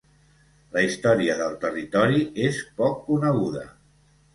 [0.77, 3.73] La història del territori és poc coneguda.